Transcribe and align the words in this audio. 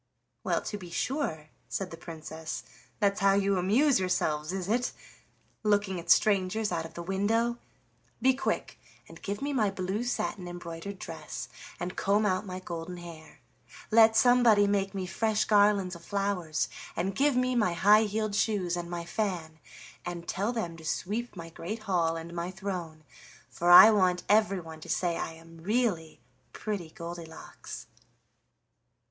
"Well 0.43 0.63
to 0.63 0.79
be 0.79 0.89
sure," 0.89 1.49
said 1.69 1.91
the 1.91 1.95
Princess, 1.95 2.63
"that's 2.99 3.19
how 3.19 3.33
you 3.35 3.59
amuse 3.59 3.99
yourselves, 3.99 4.51
is 4.51 4.67
it? 4.67 4.93
Looking 5.61 5.99
at 5.99 6.09
strangers 6.09 6.71
out 6.71 6.85
of 6.85 6.95
the 6.95 7.03
window! 7.03 7.59
Be 8.19 8.33
quick 8.33 8.79
and 9.07 9.21
give 9.21 9.43
me 9.43 9.53
my 9.53 9.69
blue 9.69 10.03
satin 10.03 10.47
embroidered 10.47 10.97
dress, 10.97 11.49
and 11.79 11.95
comb 11.95 12.25
out 12.25 12.47
my 12.47 12.59
golden 12.59 12.97
hair. 12.97 13.41
Let 13.91 14.15
somebody 14.17 14.65
make 14.65 14.95
me 14.95 15.05
fresh 15.05 15.45
garlands 15.45 15.93
of 15.93 16.03
flowers, 16.03 16.67
and 16.95 17.13
give 17.13 17.35
me 17.35 17.53
my 17.55 17.73
high 17.73 18.05
heeled 18.05 18.33
shoes 18.33 18.75
and 18.75 18.89
my 18.89 19.05
fan, 19.05 19.59
and 20.03 20.27
tell 20.27 20.51
them 20.51 20.77
to 20.77 20.83
sweep 20.83 21.35
my 21.35 21.51
great 21.51 21.83
hall 21.83 22.15
and 22.15 22.33
my 22.33 22.49
throne, 22.49 23.03
for 23.51 23.69
I 23.69 23.91
want 23.91 24.23
everyone 24.27 24.79
to 24.79 24.89
say 24.89 25.15
I 25.17 25.33
am 25.33 25.59
really 25.59 26.19
'Pretty 26.53 26.89
Goldilocks. 26.89 27.85